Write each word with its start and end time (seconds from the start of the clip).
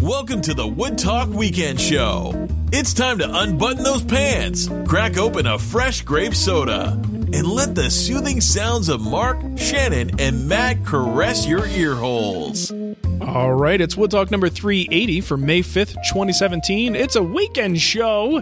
Welcome 0.00 0.40
to 0.42 0.54
the 0.54 0.66
Wood 0.66 0.98
Talk 0.98 1.28
Weekend 1.28 1.80
Show. 1.80 2.48
It's 2.72 2.92
time 2.94 3.18
to 3.18 3.28
unbutton 3.32 3.84
those 3.84 4.02
pants, 4.02 4.68
crack 4.86 5.18
open 5.18 5.46
a 5.46 5.58
fresh 5.58 6.02
grape 6.02 6.34
soda, 6.34 6.92
and 7.04 7.46
let 7.46 7.74
the 7.74 7.90
soothing 7.90 8.40
sounds 8.40 8.88
of 8.88 9.00
Mark, 9.02 9.40
Shannon, 9.56 10.18
and 10.20 10.48
Matt 10.48 10.84
caress 10.84 11.46
your 11.46 11.66
ear 11.66 11.94
holes. 11.94 12.72
All 13.20 13.52
right, 13.54 13.80
it's 13.80 13.96
Wood 13.96 14.10
Talk 14.10 14.30
number 14.30 14.48
380 14.48 15.20
for 15.20 15.36
May 15.36 15.60
5th, 15.60 15.94
2017. 16.08 16.96
It's 16.96 17.14
a 17.16 17.22
weekend 17.22 17.80
show. 17.80 18.38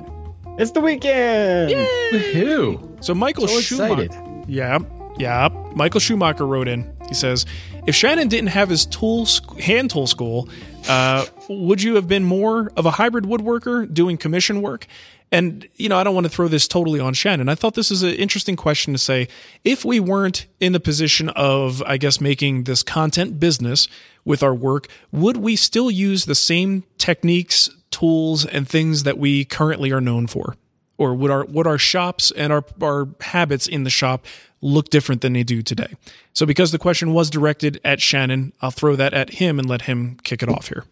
It's 0.58 0.70
the 0.70 0.80
weekend. 0.80 1.72
Woohoo! 2.12 3.04
So 3.04 3.14
Michael 3.14 3.48
So 3.48 3.60
Schumacher. 3.60 4.02
excited. 4.04 4.44
Yeah, 4.48 4.78
yeah. 5.18 5.48
Michael 5.74 6.00
Schumacher 6.00 6.46
wrote 6.46 6.68
in. 6.68 6.91
He 7.11 7.14
says, 7.14 7.44
"If 7.86 7.94
Shannon 7.94 8.28
didn't 8.28 8.50
have 8.50 8.70
his 8.70 8.86
tool 8.86 9.27
hand 9.58 9.91
tool 9.91 10.06
school, 10.06 10.48
uh, 10.89 11.27
would 11.48 11.83
you 11.83 11.97
have 11.97 12.08
been 12.08 12.25
more 12.25 12.72
of 12.76 12.87
a 12.87 12.93
hybrid 12.93 13.25
woodworker 13.25 13.93
doing 13.93 14.16
commission 14.16 14.62
work?" 14.62 14.87
And 15.32 15.69
you 15.76 15.88
know, 15.88 15.99
I 15.99 16.04
don't 16.04 16.15
want 16.15 16.25
to 16.25 16.31
throw 16.31 16.49
this 16.49 16.66
totally 16.66 17.00
on 17.00 17.12
Shannon. 17.15 17.49
I 17.49 17.54
thought 17.54 17.75
this 17.75 17.91
is 17.91 18.03
an 18.03 18.15
interesting 18.15 18.56
question 18.56 18.93
to 18.94 18.99
say. 18.99 19.28
If 19.65 19.84
we 19.84 20.00
weren't 20.00 20.47
in 20.60 20.72
the 20.72 20.81
position 20.81 21.28
of, 21.31 21.82
I 21.84 21.97
guess, 21.99 22.20
making 22.20 22.65
this 22.65 22.82
content 22.82 23.38
business 23.38 23.88
with 24.25 24.43
our 24.43 24.54
work, 24.54 24.88
would 25.12 25.37
we 25.37 25.56
still 25.56 25.91
use 25.91 26.25
the 26.25 26.34
same 26.34 26.84
techniques, 26.99 27.70
tools, 27.91 28.47
and 28.47 28.69
things 28.69 29.03
that 29.03 29.19
we 29.19 29.44
currently 29.44 29.93
are 29.93 30.00
known 30.00 30.26
for? 30.26 30.56
Or 31.00 31.15
would 31.15 31.31
our 31.31 31.47
would 31.47 31.66
our 31.66 31.78
shops 31.78 32.31
and 32.31 32.53
our 32.53 32.62
our 32.83 33.09
habits 33.22 33.66
in 33.66 33.84
the 33.84 33.91
shop 33.91 34.27
look 34.61 34.91
different 34.91 35.22
than 35.22 35.33
they 35.33 35.43
do 35.43 35.62
today? 35.62 35.94
So 36.34 36.44
because 36.44 36.72
the 36.72 36.78
question 36.78 37.15
was 37.15 37.31
directed 37.31 37.81
at 37.84 38.03
Shannon, 38.03 38.53
I'll 38.61 38.71
throw 38.71 38.94
that 38.97 39.15
at 39.15 39.31
him 39.31 39.59
and 39.59 39.66
let 39.66 39.83
him 39.83 40.19
kick 40.25 40.43
it 40.43 40.50
off 40.50 40.69
here. 40.69 40.84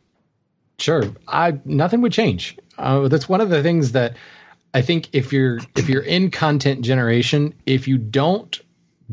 Sure, 0.79 1.05
I 1.29 1.59
nothing 1.67 2.01
would 2.01 2.13
change. 2.13 2.57
Uh, 2.79 3.09
that's 3.09 3.29
one 3.29 3.43
of 3.43 3.51
the 3.51 3.63
things 3.63 3.93
that 3.93 4.17
I 4.73 4.81
think 4.81 5.11
if 5.13 5.31
you're 5.31 5.59
if 5.77 5.91
you're 5.91 6.03
in 6.03 6.31
content 6.31 6.81
generation, 6.81 7.53
if 7.67 7.87
you 7.87 7.99
don't 7.99 8.59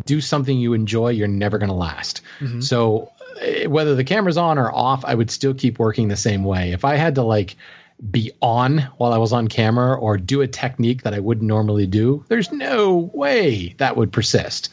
do 0.06 0.22
something 0.22 0.58
you 0.58 0.72
enjoy, 0.72 1.10
you're 1.10 1.28
never 1.28 1.58
going 1.58 1.70
to 1.70 1.76
last. 1.76 2.22
So 2.62 3.12
eh, 3.42 3.66
whether 3.66 3.96
the 3.96 4.04
camera's 4.04 4.38
on 4.38 4.58
or 4.58 4.72
off, 4.72 5.04
I 5.04 5.16
would 5.16 5.32
still 5.32 5.54
keep 5.54 5.78
working 5.78 6.08
the 6.08 6.16
same 6.16 6.44
way. 6.46 6.72
If 6.72 6.86
I 6.86 6.96
had 6.96 7.16
to 7.16 7.22
like 7.22 7.56
be 8.12 8.32
on 8.42 8.80
while 8.98 9.14
I 9.14 9.18
was 9.18 9.34
on 9.34 9.48
camera 9.48 9.98
or 9.98 10.18
do 10.18 10.42
a 10.42 10.48
technique 10.48 11.04
that 11.04 11.14
I 11.14 11.20
wouldn't 11.20 11.48
normally 11.48 11.88
do, 11.88 12.24
there's 12.28 12.52
no 12.52 13.10
way 13.14 13.74
that 13.78 13.96
would 13.96 14.12
persist. 14.12 14.70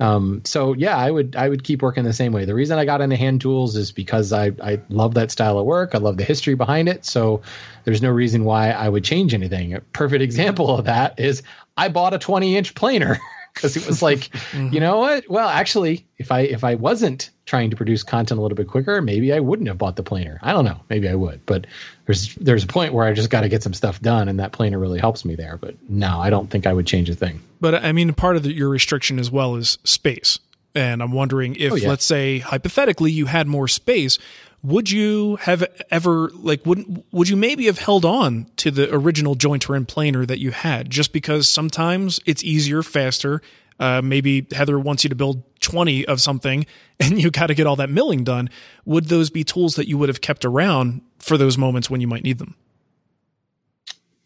Um, 0.00 0.42
so 0.44 0.72
yeah, 0.72 0.96
I 0.96 1.10
would 1.10 1.36
I 1.36 1.48
would 1.48 1.62
keep 1.62 1.80
working 1.82 2.04
the 2.04 2.12
same 2.12 2.32
way. 2.32 2.44
The 2.44 2.54
reason 2.54 2.78
I 2.78 2.84
got 2.84 3.00
into 3.00 3.16
hand 3.16 3.40
tools 3.40 3.76
is 3.76 3.92
because 3.92 4.32
I 4.32 4.50
I 4.62 4.80
love 4.88 5.14
that 5.14 5.30
style 5.30 5.58
of 5.58 5.66
work. 5.66 5.94
I 5.94 5.98
love 5.98 6.16
the 6.16 6.24
history 6.24 6.54
behind 6.54 6.88
it. 6.88 7.04
So 7.04 7.42
there's 7.84 8.02
no 8.02 8.10
reason 8.10 8.44
why 8.44 8.70
I 8.70 8.88
would 8.88 9.04
change 9.04 9.34
anything. 9.34 9.74
A 9.74 9.80
perfect 9.80 10.22
example 10.30 10.76
of 10.76 10.84
that 10.86 11.18
is 11.18 11.42
I 11.76 11.88
bought 11.88 12.14
a 12.14 12.18
20 12.18 12.56
inch 12.56 12.74
planer 12.74 13.20
because 13.54 13.76
it 13.76 13.86
was 13.86 14.02
like, 14.02 14.30
you 14.54 14.80
know 14.80 14.98
what? 14.98 15.28
Well, 15.30 15.48
actually, 15.48 16.04
if 16.18 16.30
I 16.32 16.40
if 16.40 16.64
I 16.64 16.74
wasn't 16.74 17.30
trying 17.46 17.70
to 17.70 17.76
produce 17.76 18.02
content 18.02 18.38
a 18.38 18.42
little 18.42 18.56
bit 18.56 18.68
quicker, 18.68 19.00
maybe 19.02 19.32
I 19.32 19.40
wouldn't 19.40 19.68
have 19.68 19.78
bought 19.78 19.96
the 19.96 20.02
planer. 20.02 20.38
I 20.42 20.52
don't 20.52 20.64
know. 20.64 20.80
Maybe 20.88 21.08
I 21.08 21.14
would, 21.14 21.44
but 21.46 21.66
there's 22.06 22.34
there's 22.36 22.64
a 22.64 22.68
point 22.68 22.92
where 22.94 23.06
I 23.06 23.12
just 23.12 23.30
got 23.30 23.42
to 23.42 23.48
get 23.48 23.62
some 23.62 23.74
stuff 23.74 24.00
done, 24.00 24.28
and 24.28 24.40
that 24.40 24.52
planer 24.52 24.78
really 24.78 24.98
helps 24.98 25.24
me 25.24 25.34
there. 25.34 25.56
But 25.56 25.76
no, 25.88 26.20
I 26.20 26.30
don't 26.30 26.50
think 26.50 26.66
I 26.66 26.72
would 26.72 26.86
change 26.86 27.08
a 27.10 27.14
thing. 27.14 27.40
But 27.60 27.74
I 27.84 27.92
mean, 27.92 28.12
part 28.14 28.36
of 28.36 28.42
the, 28.42 28.52
your 28.52 28.68
restriction 28.68 29.18
as 29.18 29.30
well 29.30 29.56
is 29.56 29.78
space. 29.84 30.38
And 30.76 31.00
I'm 31.04 31.12
wondering 31.12 31.54
if, 31.54 31.70
Oh, 31.72 31.76
yeah. 31.76 31.88
let's 31.88 32.04
say, 32.04 32.40
hypothetically, 32.40 33.12
you 33.12 33.26
had 33.26 33.46
more 33.46 33.68
space, 33.68 34.18
would 34.64 34.90
you 34.90 35.36
have 35.36 35.62
ever 35.90 36.30
like 36.32 36.64
wouldn't 36.64 37.04
would 37.12 37.28
you 37.28 37.36
maybe 37.36 37.66
have 37.66 37.78
held 37.78 38.04
on 38.04 38.46
to 38.56 38.70
the 38.70 38.92
original 38.92 39.36
jointer 39.36 39.76
and 39.76 39.86
planer 39.86 40.24
that 40.24 40.38
you 40.38 40.52
had 40.52 40.90
just 40.90 41.12
because 41.12 41.48
sometimes 41.48 42.18
it's 42.24 42.42
easier, 42.42 42.82
faster. 42.82 43.42
Uh, 43.78 44.00
maybe 44.02 44.46
Heather 44.52 44.78
wants 44.78 45.04
you 45.04 45.10
to 45.10 45.16
build 45.16 45.42
20 45.60 46.06
of 46.06 46.20
something 46.20 46.64
and 47.00 47.20
you 47.20 47.30
got 47.30 47.48
to 47.48 47.54
get 47.54 47.66
all 47.66 47.76
that 47.76 47.90
milling 47.90 48.24
done. 48.24 48.48
Would 48.86 49.06
those 49.06 49.30
be 49.30 49.44
tools 49.44 49.76
that 49.76 49.86
you 49.86 49.98
would 49.98 50.08
have 50.08 50.22
kept 50.22 50.44
around 50.44 51.02
for 51.18 51.36
those 51.36 51.58
moments 51.58 51.90
when 51.90 52.00
you 52.00 52.08
might 52.08 52.24
need 52.24 52.38
them? 52.38 52.54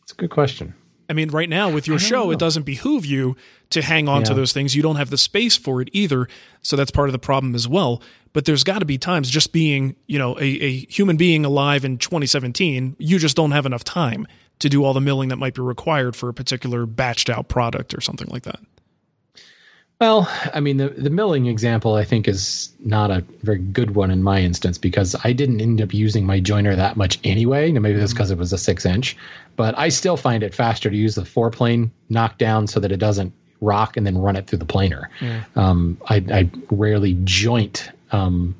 It's 0.03 0.13
a 0.13 0.17
good 0.17 0.31
question. 0.31 0.75
I 1.09 1.15
mean, 1.15 1.31
right 1.31 1.49
now 1.49 1.71
with 1.71 1.87
your 1.87 1.99
show, 1.99 2.31
it 2.31 2.39
doesn't 2.39 2.65
behoove 2.65 3.07
you 3.07 3.37
to 3.71 3.81
hang 3.83 4.09
on 4.09 4.23
to 4.25 4.35
those 4.35 4.53
things. 4.53 4.75
You 4.77 4.83
don't 4.83 4.97
have 4.97 5.11
the 5.11 5.17
space 5.19 5.57
for 5.57 5.81
it 5.81 5.89
either. 5.93 6.29
So 6.63 6.77
that's 6.77 6.91
part 6.91 7.09
of 7.09 7.13
the 7.13 7.19
problem 7.19 7.55
as 7.55 7.67
well. 7.67 8.03
But 8.35 8.45
there's 8.45 8.63
got 8.63 8.81
to 8.81 8.85
be 8.85 8.99
times 8.99 9.31
just 9.31 9.53
being, 9.53 9.97
you 10.07 10.19
know, 10.19 10.39
a, 10.39 10.43
a 10.43 10.71
human 10.87 11.17
being 11.17 11.45
alive 11.45 11.85
in 11.85 11.97
2017, 11.99 12.97
you 12.99 13.19
just 13.19 13.37
don't 13.37 13.53
have 13.53 13.65
enough 13.65 13.85
time 13.85 14.27
to 14.59 14.69
do 14.69 14.85
all 14.85 14.93
the 14.93 15.01
milling 15.01 15.29
that 15.31 15.37
might 15.37 15.55
be 15.55 15.63
required 15.63 16.15
for 16.15 16.29
a 16.29 16.35
particular 16.35 16.87
batched 16.87 17.31
out 17.31 17.49
product 17.49 17.95
or 17.95 18.01
something 18.01 18.29
like 18.29 18.43
that. 18.43 18.61
Well, 20.01 20.31
I 20.55 20.61
mean, 20.61 20.77
the, 20.77 20.91
the 20.91 21.11
milling 21.11 21.47
example 21.47 21.95
I 21.95 22.05
think 22.05 22.29
is 22.29 22.73
not 22.79 23.11
a 23.11 23.25
very 23.43 23.59
good 23.59 23.97
one 23.97 24.13
in 24.13 24.23
my 24.23 24.41
instance 24.41 24.79
because 24.79 25.17
I 25.25 25.33
didn't 25.33 25.61
end 25.61 25.83
up 25.83 25.93
using 25.93 26.25
my 26.25 26.41
jointer 26.41 26.77
that 26.77 26.97
much 26.97 27.19
anyway. 27.25 27.73
Now, 27.73 27.81
maybe 27.81 27.99
that's 27.99 28.13
because 28.13 28.31
it 28.31 28.39
was 28.39 28.53
a 28.53 28.59
six 28.59 28.87
inch, 28.87 29.17
but 29.57 29.77
I 29.77 29.89
still 29.89 30.17
find 30.17 30.45
it 30.45 30.55
faster 30.55 30.89
to 30.89 30.97
use 30.97 31.17
the 31.17 31.25
fore 31.25 31.51
plane 31.51 31.91
knockdown 32.11 32.69
so 32.69 32.79
that 32.79 32.93
it 32.93 32.99
doesn't 32.99 33.33
rock 33.61 33.97
and 33.97 34.07
then 34.07 34.17
run 34.17 34.37
it 34.37 34.47
through 34.47 34.61
the 34.61 34.65
planer. 34.65 35.11
Um, 35.57 36.01
I, 36.09 36.25
I 36.33 36.51
rarely 36.71 37.19
joint, 37.25 37.91
um, 38.13 38.55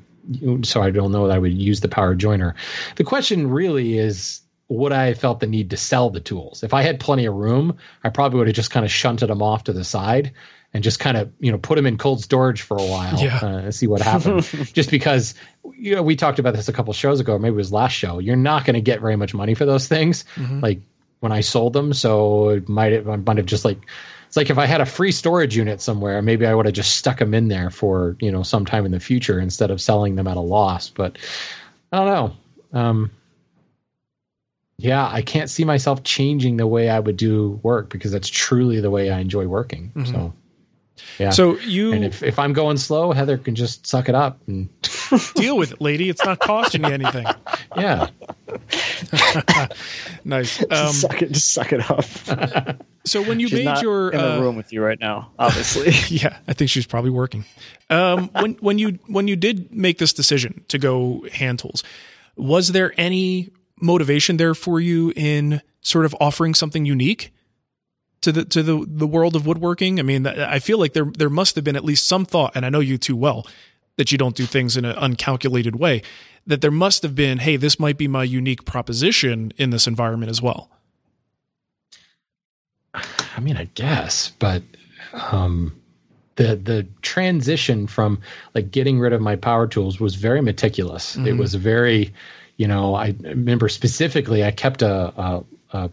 so 0.63 0.81
I 0.81 0.89
don't 0.89 1.13
know 1.13 1.25
that 1.27 1.33
I 1.33 1.39
would 1.39 1.53
use 1.53 1.79
the 1.79 1.87
power 1.87 2.15
jointer. 2.15 2.53
The 2.97 3.05
question 3.05 3.49
really 3.49 3.97
is 3.97 4.41
would 4.67 4.91
I 4.91 5.05
have 5.05 5.17
felt 5.17 5.39
the 5.39 5.47
need 5.47 5.69
to 5.71 5.77
sell 5.77 6.09
the 6.09 6.19
tools? 6.19 6.63
If 6.63 6.73
I 6.73 6.83
had 6.83 6.99
plenty 6.99 7.25
of 7.25 7.33
room, 7.33 7.77
I 8.03 8.09
probably 8.09 8.37
would 8.37 8.47
have 8.47 8.55
just 8.55 8.71
kind 8.71 8.85
of 8.85 8.91
shunted 8.91 9.29
them 9.29 9.41
off 9.41 9.63
to 9.63 9.73
the 9.73 9.85
side 9.85 10.31
and 10.73 10.83
just 10.83 10.99
kind 10.99 11.17
of 11.17 11.31
you 11.39 11.51
know 11.51 11.57
put 11.57 11.75
them 11.75 11.85
in 11.85 11.97
cold 11.97 12.21
storage 12.21 12.61
for 12.61 12.77
a 12.77 12.83
while 12.85 13.19
Yeah. 13.19 13.37
uh, 13.37 13.71
see 13.71 13.87
what 13.87 14.01
happens 14.01 14.51
just 14.73 14.91
because 14.91 15.33
you 15.73 15.95
know 15.95 16.03
we 16.03 16.15
talked 16.15 16.39
about 16.39 16.53
this 16.53 16.67
a 16.69 16.73
couple 16.73 16.93
shows 16.93 17.19
ago, 17.19 17.33
or 17.33 17.39
maybe 17.39 17.53
it 17.53 17.57
was 17.57 17.71
last 17.71 17.93
show. 17.93 18.19
You're 18.19 18.35
not 18.35 18.65
going 18.65 18.75
to 18.75 18.81
get 18.81 19.01
very 19.01 19.15
much 19.15 19.33
money 19.33 19.53
for 19.55 19.65
those 19.65 19.87
things. 19.87 20.25
Like 20.61 20.81
when 21.21 21.31
I 21.31 21.41
sold 21.41 21.73
them, 21.73 21.91
so 21.93 22.49
it 22.49 22.69
might 22.69 22.93
have, 22.93 23.09
I 23.09 23.15
might 23.17 23.37
have 23.37 23.45
just 23.45 23.65
like 23.65 23.79
it's 24.27 24.37
like 24.37 24.51
if 24.51 24.59
I 24.59 24.67
had 24.67 24.79
a 24.79 24.85
free 24.85 25.11
storage 25.11 25.57
unit 25.57 25.81
somewhere, 25.81 26.21
maybe 26.21 26.45
I 26.45 26.53
would 26.53 26.65
have 26.67 26.75
just 26.75 26.97
stuck 26.97 27.17
them 27.17 27.33
in 27.33 27.47
there 27.47 27.71
for 27.71 28.15
you 28.19 28.31
know 28.31 28.43
sometime 28.43 28.85
in 28.85 28.91
the 28.91 28.99
future 28.99 29.39
instead 29.39 29.71
of 29.71 29.81
selling 29.81 30.15
them 30.15 30.27
at 30.27 30.37
a 30.37 30.41
loss. 30.41 30.89
But 30.89 31.17
I 31.91 31.97
don't 31.97 32.07
know. 32.73 32.79
Um, 32.79 33.11
yeah, 34.77 35.05
I 35.11 35.23
can't 35.23 35.49
see 35.49 35.65
myself 35.65 36.03
changing 36.03 36.57
the 36.57 36.67
way 36.67 36.89
I 36.89 36.99
would 36.99 37.17
do 37.17 37.59
work 37.63 37.89
because 37.89 38.11
that's 38.11 38.29
truly 38.29 38.79
the 38.79 38.89
way 38.89 39.09
I 39.09 39.19
enjoy 39.19 39.47
working. 39.47 39.91
Mm-hmm. 39.95 40.13
So. 40.13 40.33
Yeah. 41.17 41.31
So 41.31 41.57
you 41.59 41.93
and 41.93 42.05
if, 42.05 42.23
if 42.23 42.39
I'm 42.39 42.53
going 42.53 42.77
slow, 42.77 43.11
Heather 43.11 43.37
can 43.37 43.55
just 43.55 43.85
suck 43.85 44.09
it 44.09 44.15
up 44.15 44.39
and 44.47 44.69
deal 45.35 45.57
with 45.57 45.73
it, 45.73 45.81
lady. 45.81 46.09
It's 46.09 46.23
not 46.23 46.39
costing 46.39 46.83
you 46.83 46.91
anything. 46.91 47.25
Yeah. 47.75 48.09
nice. 50.23 50.61
Um, 50.61 50.67
just 50.69 51.01
suck 51.01 51.21
it. 51.21 51.31
Just 51.31 51.53
suck 51.53 51.73
it 51.73 51.89
up. 51.89 52.03
so 53.05 53.21
when 53.21 53.39
you 53.39 53.47
she's 53.47 53.65
made 53.65 53.81
your 53.81 54.09
in 54.09 54.19
uh, 54.19 54.37
a 54.37 54.41
room 54.41 54.55
with 54.55 54.71
you 54.71 54.83
right 54.83 54.99
now, 54.99 55.31
obviously. 55.37 55.91
yeah, 56.15 56.37
I 56.47 56.53
think 56.53 56.69
she's 56.69 56.87
probably 56.87 57.11
working. 57.11 57.45
Um, 57.89 58.29
when 58.39 58.53
when 58.55 58.77
you 58.79 58.99
when 59.07 59.27
you 59.27 59.35
did 59.35 59.73
make 59.73 59.97
this 59.97 60.13
decision 60.13 60.63
to 60.69 60.77
go 60.77 61.25
hand 61.33 61.59
tools, 61.59 61.83
was 62.35 62.71
there 62.71 62.93
any 62.97 63.49
motivation 63.81 64.37
there 64.37 64.55
for 64.55 64.79
you 64.79 65.13
in 65.15 65.61
sort 65.81 66.05
of 66.05 66.15
offering 66.19 66.53
something 66.53 66.85
unique? 66.85 67.31
To 68.21 68.31
the 68.31 68.45
to 68.45 68.63
the 68.63 68.85
the 68.87 69.07
world 69.07 69.35
of 69.35 69.45
woodworking? 69.45 69.99
I 69.99 70.03
mean, 70.03 70.27
I 70.27 70.59
feel 70.59 70.77
like 70.77 70.93
there 70.93 71.05
there 71.05 71.29
must 71.29 71.55
have 71.55 71.63
been 71.63 71.75
at 71.75 71.85
least 71.85 72.07
some 72.07 72.25
thought, 72.25 72.51
and 72.55 72.65
I 72.65 72.69
know 72.69 72.79
you 72.79 72.97
too 72.97 73.15
well 73.15 73.45
that 73.97 74.11
you 74.11 74.17
don't 74.17 74.35
do 74.35 74.45
things 74.45 74.77
in 74.77 74.85
an 74.85 74.95
uncalculated 74.97 75.75
way. 75.75 76.01
That 76.47 76.61
there 76.61 76.71
must 76.71 77.03
have 77.03 77.15
been, 77.15 77.39
hey, 77.39 77.57
this 77.57 77.79
might 77.79 77.97
be 77.97 78.07
my 78.07 78.23
unique 78.23 78.65
proposition 78.65 79.51
in 79.57 79.69
this 79.69 79.87
environment 79.87 80.29
as 80.29 80.41
well. 80.41 80.69
I 82.93 83.39
mean, 83.41 83.57
I 83.57 83.65
guess, 83.75 84.31
but 84.39 84.63
um, 85.13 85.79
the 86.37 86.55
the 86.55 86.87
transition 87.01 87.87
from 87.87 88.21
like 88.55 88.71
getting 88.71 88.99
rid 88.99 89.13
of 89.13 89.21
my 89.21 89.35
power 89.35 89.67
tools 89.67 89.99
was 89.99 90.15
very 90.15 90.41
meticulous. 90.41 91.15
Mm-hmm. 91.15 91.27
It 91.27 91.37
was 91.37 91.55
very, 91.55 92.13
you 92.57 92.67
know, 92.67 92.95
I 92.95 93.15
remember 93.21 93.69
specifically 93.69 94.43
I 94.43 94.51
kept 94.51 94.81
a, 94.81 95.13
a, 95.21 95.43
a 95.73 95.91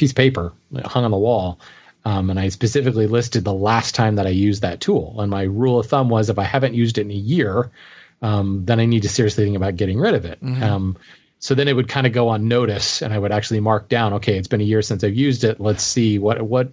piece 0.00 0.10
of 0.10 0.16
paper 0.16 0.52
hung 0.84 1.04
on 1.04 1.10
the 1.10 1.18
wall. 1.18 1.60
Um, 2.04 2.30
and 2.30 2.40
I 2.40 2.48
specifically 2.48 3.06
listed 3.06 3.44
the 3.44 3.52
last 3.52 3.94
time 3.94 4.16
that 4.16 4.26
I 4.26 4.30
used 4.30 4.62
that 4.62 4.80
tool. 4.80 5.16
And 5.18 5.30
my 5.30 5.42
rule 5.42 5.78
of 5.78 5.86
thumb 5.86 6.08
was 6.08 6.30
if 6.30 6.38
I 6.38 6.44
haven't 6.44 6.74
used 6.74 6.96
it 6.96 7.02
in 7.02 7.10
a 7.10 7.14
year, 7.14 7.70
um, 8.22 8.64
then 8.64 8.80
I 8.80 8.86
need 8.86 9.02
to 9.02 9.08
seriously 9.08 9.44
think 9.44 9.56
about 9.56 9.76
getting 9.76 9.98
rid 9.98 10.14
of 10.14 10.24
it. 10.24 10.42
Mm-hmm. 10.42 10.62
Um, 10.62 10.96
so 11.40 11.54
then 11.54 11.68
it 11.68 11.76
would 11.76 11.88
kind 11.88 12.06
of 12.06 12.12
go 12.12 12.28
on 12.28 12.48
notice, 12.48 13.02
and 13.02 13.12
I 13.12 13.18
would 13.18 13.32
actually 13.32 13.60
mark 13.60 13.88
down, 13.88 14.14
okay, 14.14 14.36
it's 14.36 14.48
been 14.48 14.60
a 14.60 14.64
year 14.64 14.82
since 14.82 15.04
I've 15.04 15.14
used 15.14 15.44
it. 15.44 15.60
Let's 15.60 15.82
see 15.82 16.18
what 16.18 16.40
what 16.42 16.72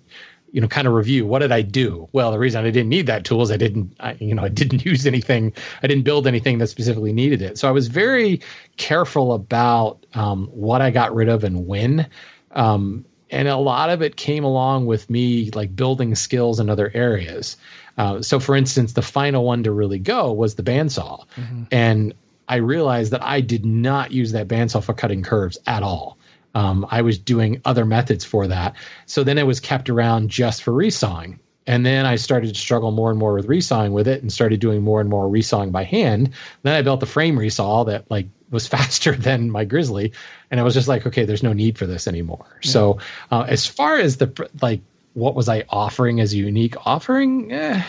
you 0.51 0.61
know, 0.61 0.67
kind 0.67 0.87
of 0.87 0.93
review. 0.93 1.25
What 1.25 1.39
did 1.39 1.51
I 1.51 1.61
do? 1.61 2.07
Well, 2.13 2.31
the 2.31 2.39
reason 2.39 2.65
I 2.65 2.71
didn't 2.71 2.89
need 2.89 3.07
that 3.07 3.25
tool 3.25 3.41
is 3.41 3.51
I 3.51 3.57
didn't, 3.57 3.95
I, 3.99 4.13
you 4.19 4.33
know, 4.33 4.43
I 4.43 4.49
didn't 4.49 4.85
use 4.91 5.05
anything. 5.05 5.53
I 5.83 5.87
didn't 5.87 6.03
build 6.03 6.27
anything 6.27 6.57
that 6.59 6.67
specifically 6.67 7.13
needed 7.13 7.41
it. 7.41 7.57
So 7.57 7.67
I 7.67 7.71
was 7.71 7.87
very 7.87 8.41
careful 8.77 9.33
about 9.33 10.05
um, 10.13 10.47
what 10.47 10.81
I 10.81 10.89
got 10.89 11.13
rid 11.13 11.29
of 11.29 11.43
and 11.43 11.67
when. 11.67 12.07
Um, 12.51 13.05
and 13.29 13.47
a 13.47 13.57
lot 13.57 13.89
of 13.89 14.01
it 14.01 14.15
came 14.15 14.43
along 14.43 14.85
with 14.85 15.09
me 15.09 15.51
like 15.51 15.75
building 15.75 16.15
skills 16.15 16.59
in 16.59 16.69
other 16.69 16.91
areas. 16.93 17.57
Uh, 17.97 18.21
so, 18.21 18.39
for 18.39 18.55
instance, 18.55 18.93
the 18.93 19.01
final 19.01 19.43
one 19.43 19.63
to 19.63 19.71
really 19.71 19.99
go 19.99 20.31
was 20.31 20.55
the 20.55 20.63
bandsaw, 20.63 21.25
mm-hmm. 21.35 21.63
and 21.71 22.13
I 22.47 22.57
realized 22.57 23.11
that 23.11 23.23
I 23.23 23.41
did 23.41 23.65
not 23.65 24.11
use 24.11 24.31
that 24.31 24.47
bandsaw 24.47 24.83
for 24.83 24.93
cutting 24.93 25.23
curves 25.23 25.57
at 25.67 25.83
all. 25.83 26.17
Um, 26.55 26.87
I 26.89 27.01
was 27.01 27.17
doing 27.17 27.61
other 27.65 27.85
methods 27.85 28.23
for 28.23 28.47
that. 28.47 28.75
So 29.05 29.23
then 29.23 29.37
it 29.37 29.45
was 29.45 29.59
kept 29.59 29.89
around 29.89 30.29
just 30.29 30.63
for 30.63 30.71
resawing. 30.71 31.39
And 31.67 31.85
then 31.85 32.05
I 32.05 32.15
started 32.15 32.53
to 32.53 32.59
struggle 32.59 32.91
more 32.91 33.09
and 33.09 33.19
more 33.19 33.33
with 33.33 33.47
resawing 33.47 33.91
with 33.91 34.07
it 34.07 34.21
and 34.21 34.31
started 34.31 34.59
doing 34.59 34.81
more 34.81 35.01
and 35.01 35.09
more 35.09 35.25
resawing 35.25 35.71
by 35.71 35.83
hand. 35.83 36.31
Then 36.63 36.73
I 36.73 36.81
built 36.81 37.01
the 37.01 37.05
frame 37.05 37.37
resaw 37.37 37.85
that 37.87 38.09
like 38.09 38.27
was 38.49 38.65
faster 38.65 39.13
than 39.13 39.51
my 39.51 39.65
Grizzly, 39.65 40.13
and 40.49 40.59
I 40.59 40.63
was 40.63 40.73
just 40.73 40.87
like, 40.87 41.05
okay, 41.05 41.25
there's 41.25 41.43
no 41.43 41.51
need 41.51 41.77
for 41.77 41.85
this 41.85 42.07
anymore. 42.07 42.45
Yeah. 42.63 42.71
So 42.71 42.99
uh, 43.29 43.45
as 43.47 43.67
far 43.67 43.97
as 43.97 44.17
the 44.17 44.49
like, 44.61 44.81
what 45.13 45.35
was 45.35 45.49
I 45.49 45.65
offering 45.69 46.21
as 46.21 46.31
a 46.33 46.37
unique 46.37 46.75
offering? 46.85 47.51
Eh, 47.51 47.83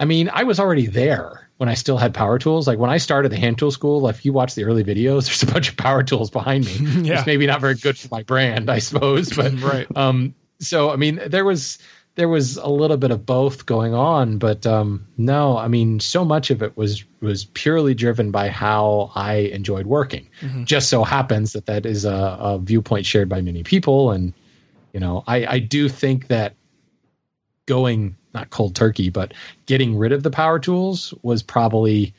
I 0.00 0.04
mean, 0.04 0.30
I 0.32 0.44
was 0.44 0.58
already 0.58 0.86
there 0.86 1.48
when 1.58 1.68
I 1.68 1.74
still 1.74 1.98
had 1.98 2.14
power 2.14 2.38
tools. 2.38 2.66
Like 2.66 2.78
when 2.78 2.90
I 2.90 2.98
started 2.98 3.30
the 3.30 3.36
hand 3.36 3.58
tool 3.58 3.70
school, 3.70 4.08
if 4.08 4.24
you 4.24 4.32
watch 4.32 4.54
the 4.54 4.64
early 4.64 4.84
videos, 4.84 5.26
there's 5.26 5.42
a 5.42 5.46
bunch 5.46 5.68
of 5.68 5.76
power 5.76 6.02
tools 6.02 6.30
behind 6.30 6.66
me. 6.66 6.72
yeah. 7.08 7.18
It's 7.18 7.26
maybe 7.26 7.46
not 7.46 7.60
very 7.60 7.74
good 7.74 7.98
for 7.98 8.08
my 8.10 8.22
brand, 8.22 8.70
I 8.70 8.78
suppose, 8.78 9.30
but 9.32 9.52
right. 9.60 9.86
Um, 9.96 10.34
so 10.60 10.90
I 10.90 10.96
mean, 10.96 11.20
there 11.26 11.44
was 11.44 11.78
there 12.18 12.28
was 12.28 12.56
a 12.56 12.66
little 12.66 12.96
bit 12.96 13.12
of 13.12 13.24
both 13.24 13.64
going 13.64 13.94
on, 13.94 14.38
but 14.38 14.66
um, 14.66 15.06
no, 15.16 15.56
I 15.56 15.68
mean, 15.68 16.00
so 16.00 16.24
much 16.24 16.50
of 16.50 16.64
it 16.64 16.76
was 16.76 17.04
was 17.20 17.44
purely 17.44 17.94
driven 17.94 18.32
by 18.32 18.48
how 18.48 19.12
I 19.14 19.34
enjoyed 19.34 19.86
working. 19.86 20.26
Mm-hmm. 20.40 20.64
Just 20.64 20.88
so 20.88 21.04
happens 21.04 21.52
that 21.52 21.66
that 21.66 21.86
is 21.86 22.04
a, 22.04 22.36
a, 22.40 22.58
viewpoint 22.58 23.06
shared 23.06 23.28
by 23.28 23.40
many 23.40 23.62
people, 23.62 24.10
and 24.10 24.34
you 24.92 24.98
know, 24.98 25.22
I, 25.28 25.46
I 25.46 25.58
do 25.60 25.88
think 25.88 26.26
that 26.26 26.56
going 27.66 28.16
not 28.34 28.50
cold 28.50 28.74
turkey, 28.74 29.10
but 29.10 29.32
getting 29.66 29.96
rid 29.96 30.10
of 30.10 30.24
the 30.24 30.30
power 30.32 30.58
tools 30.58 31.14
was 31.22 31.40
probably 31.40 32.12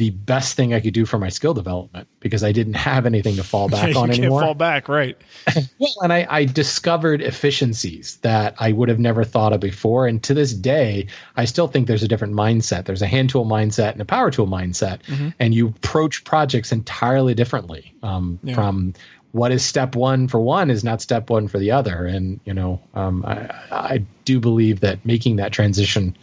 the 0.00 0.08
best 0.08 0.56
thing 0.56 0.72
I 0.72 0.80
could 0.80 0.94
do 0.94 1.04
for 1.04 1.18
my 1.18 1.28
skill 1.28 1.52
development 1.52 2.08
because 2.20 2.42
I 2.42 2.52
didn't 2.52 2.72
have 2.72 3.04
anything 3.04 3.36
to 3.36 3.44
fall 3.44 3.68
back 3.76 3.94
on 3.94 4.10
anymore. 4.10 4.40
Fall 4.40 4.54
back, 4.54 4.88
right? 4.88 5.14
well, 5.78 5.92
and 6.00 6.10
I, 6.10 6.26
I, 6.30 6.44
discovered 6.46 7.20
efficiencies 7.20 8.16
that 8.22 8.54
I 8.58 8.72
would 8.72 8.88
have 8.88 8.98
never 8.98 9.24
thought 9.24 9.52
of 9.52 9.60
before, 9.60 10.06
and 10.06 10.22
to 10.22 10.32
this 10.32 10.54
day, 10.54 11.06
I 11.36 11.44
still 11.44 11.68
think 11.68 11.86
there's 11.86 12.02
a 12.02 12.08
different 12.08 12.32
mindset. 12.32 12.86
There's 12.86 13.02
a 13.02 13.06
hand 13.06 13.28
tool 13.28 13.44
mindset 13.44 13.92
and 13.92 14.00
a 14.00 14.06
power 14.06 14.30
tool 14.30 14.46
mindset, 14.46 15.02
mm-hmm. 15.02 15.28
and 15.38 15.54
you 15.54 15.68
approach 15.68 16.24
projects 16.24 16.72
entirely 16.72 17.34
differently. 17.34 17.92
Um, 18.02 18.38
yeah. 18.42 18.54
From 18.54 18.94
what 19.32 19.52
is 19.52 19.62
step 19.62 19.94
one 19.94 20.28
for 20.28 20.40
one 20.40 20.70
is 20.70 20.82
not 20.82 21.02
step 21.02 21.28
one 21.28 21.46
for 21.46 21.58
the 21.58 21.70
other, 21.70 22.06
and 22.06 22.40
you 22.46 22.54
know, 22.54 22.80
um, 22.94 23.22
I, 23.26 23.50
I, 23.70 24.04
do 24.24 24.40
believe 24.40 24.80
that 24.80 25.04
making 25.04 25.36
that 25.36 25.52
transition 25.52 26.16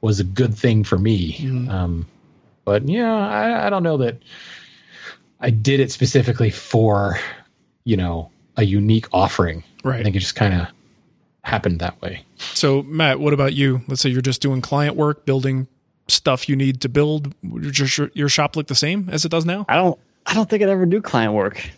was 0.00 0.20
a 0.20 0.24
good 0.24 0.54
thing 0.54 0.84
for 0.84 0.96
me. 0.96 1.38
Mm-hmm. 1.38 1.70
Um, 1.70 2.06
but 2.66 2.86
yeah, 2.86 3.10
I, 3.10 3.68
I 3.68 3.70
don't 3.70 3.84
know 3.84 3.96
that 3.98 4.18
I 5.40 5.48
did 5.50 5.80
it 5.80 5.90
specifically 5.90 6.50
for, 6.50 7.18
you 7.84 7.96
know, 7.96 8.30
a 8.56 8.64
unique 8.64 9.06
offering. 9.12 9.64
Right. 9.84 10.00
I 10.00 10.02
think 10.02 10.16
it 10.16 10.18
just 10.18 10.34
kind 10.34 10.52
of 10.52 10.66
happened 11.42 11.78
that 11.78 12.02
way. 12.02 12.24
So, 12.36 12.82
Matt, 12.82 13.20
what 13.20 13.32
about 13.32 13.54
you? 13.54 13.82
Let's 13.86 14.02
say 14.02 14.10
you're 14.10 14.20
just 14.20 14.42
doing 14.42 14.60
client 14.60 14.96
work, 14.96 15.24
building 15.24 15.68
stuff 16.08 16.48
you 16.48 16.56
need 16.56 16.80
to 16.80 16.88
build. 16.88 17.34
Would 17.44 17.78
your, 17.78 18.10
your 18.14 18.28
shop 18.28 18.56
look 18.56 18.66
the 18.66 18.74
same 18.74 19.08
as 19.10 19.24
it 19.24 19.30
does 19.30 19.46
now? 19.46 19.64
I 19.68 19.76
don't. 19.76 19.98
I 20.26 20.34
don't 20.34 20.50
think 20.50 20.60
I'd 20.60 20.68
ever 20.68 20.86
do 20.86 21.00
client 21.00 21.34
work. 21.34 21.70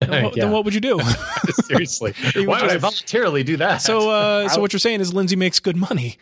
Then 0.00 0.24
what, 0.24 0.34
yeah. 0.36 0.44
then 0.44 0.52
what 0.52 0.64
would 0.64 0.72
you 0.72 0.80
do? 0.80 0.98
Seriously, 1.64 2.14
why 2.36 2.62
would 2.62 2.70
I 2.70 2.78
voluntarily 2.78 3.42
do 3.42 3.58
that? 3.58 3.82
So, 3.82 4.08
uh, 4.08 4.48
so 4.48 4.62
what 4.62 4.72
you're 4.72 4.80
saying 4.80 5.02
is 5.02 5.12
Lindsay 5.12 5.36
makes 5.36 5.60
good 5.60 5.76
money. 5.76 6.16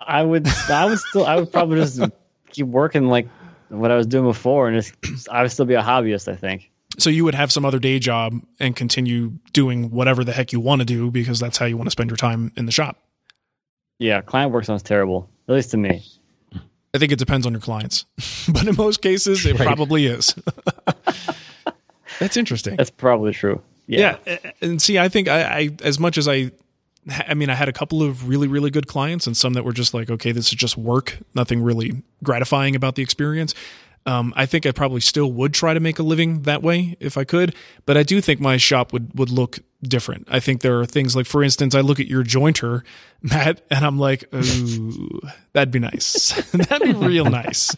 I 0.00 0.22
would. 0.22 0.46
I 0.68 0.84
would 0.86 1.00
still. 1.00 1.26
I 1.26 1.34
would 1.34 1.50
probably 1.50 1.80
just 1.80 2.00
keep 2.50 2.66
working 2.66 3.08
like 3.08 3.28
what 3.68 3.90
I 3.90 3.96
was 3.96 4.06
doing 4.06 4.24
before, 4.24 4.68
and 4.68 4.76
just, 4.76 5.28
I 5.28 5.42
would 5.42 5.52
still 5.52 5.66
be 5.66 5.74
a 5.74 5.82
hobbyist. 5.82 6.30
I 6.30 6.36
think. 6.36 6.70
So 6.98 7.10
you 7.10 7.24
would 7.24 7.34
have 7.34 7.52
some 7.52 7.64
other 7.64 7.78
day 7.78 7.98
job 7.98 8.34
and 8.58 8.74
continue 8.74 9.32
doing 9.52 9.90
whatever 9.90 10.24
the 10.24 10.32
heck 10.32 10.52
you 10.52 10.58
want 10.58 10.80
to 10.80 10.84
do 10.84 11.10
because 11.10 11.38
that's 11.38 11.56
how 11.56 11.66
you 11.66 11.76
want 11.76 11.86
to 11.86 11.92
spend 11.92 12.10
your 12.10 12.16
time 12.16 12.52
in 12.56 12.66
the 12.66 12.72
shop. 12.72 12.98
Yeah, 13.98 14.20
client 14.20 14.52
work 14.52 14.64
sounds 14.64 14.82
terrible, 14.82 15.28
at 15.48 15.54
least 15.54 15.70
to 15.72 15.76
me. 15.76 16.02
I 16.94 16.98
think 16.98 17.12
it 17.12 17.18
depends 17.18 17.46
on 17.46 17.52
your 17.52 17.60
clients, 17.60 18.06
but 18.52 18.66
in 18.66 18.74
most 18.76 19.02
cases, 19.02 19.44
it 19.44 19.58
right. 19.58 19.66
probably 19.66 20.06
is. 20.06 20.34
that's 22.18 22.36
interesting. 22.36 22.76
That's 22.76 22.90
probably 22.90 23.32
true. 23.32 23.60
Yeah. 23.86 24.16
yeah. 24.26 24.38
and 24.60 24.80
see, 24.80 24.98
I 24.98 25.08
think 25.08 25.28
I, 25.28 25.42
I, 25.42 25.70
as 25.82 25.98
much 25.98 26.18
as 26.18 26.28
I 26.28 26.50
I 27.08 27.34
mean, 27.34 27.50
I 27.50 27.54
had 27.54 27.68
a 27.68 27.72
couple 27.72 28.02
of 28.02 28.28
really, 28.28 28.48
really 28.48 28.70
good 28.70 28.86
clients 28.86 29.26
and 29.26 29.36
some 29.36 29.54
that 29.54 29.64
were 29.64 29.72
just 29.72 29.94
like, 29.94 30.10
okay, 30.10 30.32
this 30.32 30.46
is 30.48 30.52
just 30.52 30.76
work, 30.76 31.18
nothing 31.34 31.62
really 31.62 32.02
gratifying 32.22 32.76
about 32.76 32.94
the 32.94 33.02
experience. 33.02 33.54
Um, 34.06 34.32
I 34.36 34.46
think 34.46 34.64
I 34.64 34.72
probably 34.72 35.00
still 35.00 35.30
would 35.32 35.52
try 35.52 35.74
to 35.74 35.80
make 35.80 35.98
a 35.98 36.02
living 36.02 36.42
that 36.42 36.62
way 36.62 36.96
if 37.00 37.18
I 37.18 37.24
could, 37.24 37.54
but 37.84 37.96
I 37.96 38.02
do 38.02 38.20
think 38.20 38.40
my 38.40 38.56
shop 38.56 38.92
would 38.92 39.18
would 39.18 39.30
look 39.30 39.58
different. 39.82 40.26
I 40.28 40.40
think 40.40 40.62
there 40.62 40.80
are 40.80 40.86
things 40.86 41.14
like, 41.14 41.26
for 41.26 41.42
instance, 41.42 41.74
I 41.74 41.80
look 41.80 42.00
at 42.00 42.08
your 42.08 42.24
jointer, 42.24 42.82
Matt, 43.22 43.60
and 43.70 43.84
I'm 43.84 43.98
like, 43.98 44.24
ooh, 44.34 45.20
that'd 45.52 45.70
be 45.70 45.78
nice. 45.78 46.32
that'd 46.52 46.82
be 46.82 46.92
real 46.92 47.24
nice. 47.24 47.74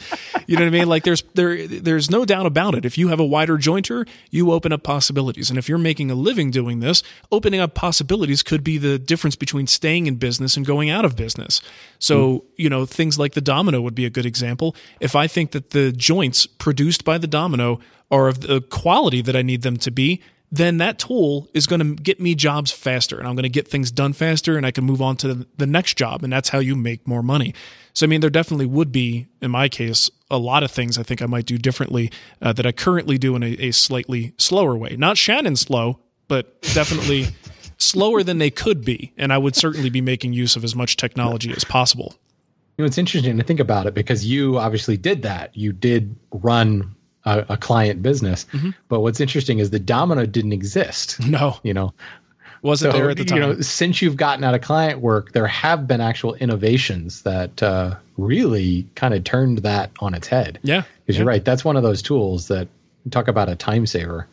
You 0.46 0.56
know 0.56 0.62
what 0.62 0.68
I 0.68 0.70
mean? 0.70 0.88
Like 0.88 1.04
there's 1.04 1.22
there 1.34 1.66
there's 1.66 2.10
no 2.10 2.24
doubt 2.24 2.46
about 2.46 2.74
it. 2.74 2.84
If 2.84 2.96
you 2.96 3.08
have 3.08 3.20
a 3.20 3.24
wider 3.24 3.58
jointer, 3.58 4.08
you 4.30 4.50
open 4.52 4.72
up 4.72 4.82
possibilities. 4.82 5.50
And 5.50 5.58
if 5.58 5.68
you're 5.68 5.78
making 5.78 6.10
a 6.10 6.14
living 6.14 6.50
doing 6.50 6.80
this, 6.80 7.02
opening 7.30 7.60
up 7.60 7.74
possibilities 7.74 8.42
could 8.42 8.64
be 8.64 8.78
the 8.78 8.98
difference 8.98 9.36
between 9.36 9.66
staying 9.66 10.06
in 10.06 10.16
business 10.16 10.56
and 10.56 10.64
going 10.64 10.88
out 10.88 11.04
of 11.04 11.16
business. 11.16 11.60
So, 11.98 12.30
mm. 12.30 12.42
you 12.56 12.70
know, 12.70 12.86
things 12.86 13.18
like 13.18 13.34
the 13.34 13.40
domino 13.40 13.80
would 13.82 13.94
be 13.94 14.06
a 14.06 14.10
good 14.10 14.26
example. 14.26 14.74
If 15.00 15.14
I 15.14 15.26
think 15.26 15.52
that 15.52 15.70
the 15.70 15.92
joints 15.92 16.46
produced 16.46 17.04
by 17.04 17.18
the 17.18 17.26
domino 17.26 17.80
are 18.10 18.28
of 18.28 18.40
the 18.40 18.60
quality 18.60 19.22
that 19.22 19.36
I 19.36 19.42
need 19.42 19.62
them 19.62 19.76
to 19.78 19.90
be, 19.90 20.20
then 20.52 20.78
that 20.78 20.98
tool 20.98 21.48
is 21.54 21.66
going 21.66 21.80
to 21.80 22.02
get 22.02 22.20
me 22.20 22.34
jobs 22.34 22.72
faster 22.72 23.18
and 23.18 23.28
I'm 23.28 23.34
going 23.34 23.44
to 23.44 23.48
get 23.48 23.68
things 23.68 23.92
done 23.92 24.12
faster 24.12 24.56
and 24.56 24.66
I 24.66 24.72
can 24.72 24.84
move 24.84 25.00
on 25.00 25.16
to 25.18 25.46
the 25.56 25.66
next 25.66 25.96
job. 25.96 26.24
And 26.24 26.32
that's 26.32 26.48
how 26.48 26.58
you 26.58 26.74
make 26.74 27.06
more 27.06 27.22
money. 27.22 27.54
So, 27.92 28.06
I 28.06 28.08
mean, 28.08 28.20
there 28.20 28.30
definitely 28.30 28.66
would 28.66 28.90
be, 28.90 29.28
in 29.40 29.50
my 29.50 29.68
case, 29.68 30.10
a 30.30 30.38
lot 30.38 30.62
of 30.62 30.70
things 30.70 30.98
I 30.98 31.02
think 31.02 31.22
I 31.22 31.26
might 31.26 31.46
do 31.46 31.58
differently 31.58 32.10
uh, 32.42 32.52
that 32.52 32.66
I 32.66 32.72
currently 32.72 33.18
do 33.18 33.36
in 33.36 33.42
a, 33.42 33.52
a 33.60 33.70
slightly 33.70 34.32
slower 34.38 34.76
way. 34.76 34.96
Not 34.96 35.16
Shannon 35.16 35.56
slow, 35.56 36.00
but 36.26 36.60
definitely 36.62 37.28
slower 37.78 38.22
than 38.22 38.38
they 38.38 38.50
could 38.50 38.84
be. 38.84 39.12
And 39.16 39.32
I 39.32 39.38
would 39.38 39.54
certainly 39.54 39.90
be 39.90 40.00
making 40.00 40.32
use 40.32 40.56
of 40.56 40.64
as 40.64 40.74
much 40.74 40.96
technology 40.96 41.52
as 41.52 41.64
possible. 41.64 42.14
You 42.76 42.84
know, 42.84 42.86
it's 42.86 42.98
interesting 42.98 43.36
to 43.36 43.44
think 43.44 43.60
about 43.60 43.86
it 43.86 43.94
because 43.94 44.24
you 44.24 44.58
obviously 44.58 44.96
did 44.96 45.22
that. 45.22 45.56
You 45.56 45.72
did 45.72 46.16
run 46.32 46.94
a, 47.24 47.46
a 47.50 47.56
client 47.56 48.02
business. 48.02 48.46
Mm-hmm. 48.52 48.70
But 48.88 49.00
what's 49.00 49.20
interesting 49.20 49.58
is 49.58 49.70
the 49.70 49.78
domino 49.78 50.26
didn't 50.26 50.52
exist. 50.52 51.18
No. 51.26 51.58
You 51.62 51.74
know, 51.74 51.94
wasn't 52.62 52.92
so, 52.92 52.98
there 52.98 53.10
at 53.10 53.16
the 53.16 53.24
time. 53.24 53.40
You 53.40 53.46
know, 53.46 53.60
since 53.60 54.02
you've 54.02 54.16
gotten 54.16 54.44
out 54.44 54.54
of 54.54 54.60
client 54.60 55.00
work, 55.00 55.32
there 55.32 55.46
have 55.46 55.86
been 55.86 56.00
actual 56.00 56.34
innovations 56.34 57.22
that 57.22 57.62
uh, 57.62 57.96
really 58.16 58.86
kind 58.94 59.14
of 59.14 59.24
turned 59.24 59.58
that 59.58 59.90
on 60.00 60.14
its 60.14 60.28
head. 60.28 60.58
Yeah. 60.62 60.82
Because 61.04 61.16
yeah. 61.16 61.20
you're 61.20 61.28
right. 61.28 61.44
That's 61.44 61.64
one 61.64 61.76
of 61.76 61.82
those 61.82 62.02
tools 62.02 62.48
that 62.48 62.68
talk 63.10 63.28
about 63.28 63.48
a 63.48 63.56
time 63.56 63.86
saver. 63.86 64.26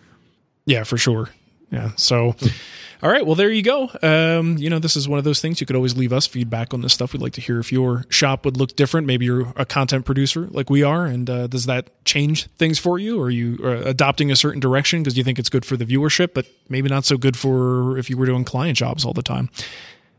Yeah, 0.65 0.83
for 0.83 0.97
sure. 0.97 1.29
Yeah. 1.71 1.91
So 1.95 2.35
all 3.03 3.09
right. 3.11 3.25
Well, 3.25 3.35
there 3.35 3.51
you 3.51 3.61
go. 3.61 3.89
Um, 4.01 4.57
you 4.57 4.69
know, 4.69 4.79
this 4.79 4.95
is 4.95 5.07
one 5.07 5.19
of 5.19 5.25
those 5.25 5.39
things 5.39 5.61
you 5.61 5.67
could 5.67 5.75
always 5.75 5.95
leave 5.95 6.11
us 6.11 6.25
feedback 6.25 6.73
on 6.73 6.81
this 6.81 6.93
stuff. 6.93 7.13
We'd 7.13 7.21
like 7.21 7.33
to 7.33 7.41
hear 7.41 7.59
if 7.59 7.71
your 7.71 8.05
shop 8.09 8.43
would 8.45 8.57
look 8.57 8.75
different. 8.75 9.05
Maybe 9.05 9.25
you're 9.25 9.53
a 9.55 9.65
content 9.65 10.05
producer 10.05 10.47
like 10.51 10.69
we 10.69 10.81
are, 10.81 11.05
and 11.05 11.29
uh, 11.29 11.47
does 11.47 11.65
that 11.67 11.89
change 12.05 12.47
things 12.57 12.79
for 12.79 12.97
you? 12.97 13.19
Or 13.19 13.25
are 13.25 13.29
you 13.29 13.59
uh, 13.63 13.83
adopting 13.85 14.31
a 14.31 14.35
certain 14.35 14.59
direction 14.59 15.03
because 15.03 15.17
you 15.17 15.23
think 15.23 15.37
it's 15.37 15.49
good 15.49 15.65
for 15.65 15.77
the 15.77 15.85
viewership, 15.85 16.33
but 16.33 16.47
maybe 16.69 16.89
not 16.89 17.05
so 17.05 17.17
good 17.17 17.37
for 17.37 17.97
if 17.97 18.09
you 18.09 18.17
were 18.17 18.25
doing 18.25 18.43
client 18.43 18.77
jobs 18.77 19.05
all 19.05 19.13
the 19.13 19.21
time? 19.21 19.49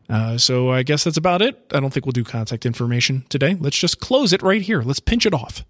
Uh, 0.09 0.37
so 0.37 0.71
I 0.71 0.83
guess 0.83 1.03
that's 1.03 1.17
about 1.17 1.41
it. 1.41 1.59
I 1.71 1.79
don't 1.79 1.93
think 1.93 2.05
we'll 2.05 2.13
do 2.13 2.23
contact 2.23 2.65
information 2.65 3.25
today. 3.29 3.55
Let's 3.59 3.77
just 3.77 3.99
close 3.99 4.33
it 4.33 4.41
right 4.41 4.61
here. 4.61 4.81
Let's 4.81 4.99
pinch 4.99 5.25
it 5.25 5.33
off. 5.33 5.63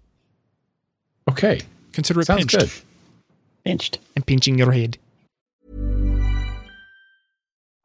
Okay. 1.28 1.60
Consider 1.92 2.20
it 2.20 2.26
Sounds 2.26 2.40
pinched. 2.40 2.58
Good. 2.58 2.70
Pinched. 3.64 3.98
I'm 4.16 4.22
pinching 4.22 4.56
your 4.56 4.72
head. 4.72 4.96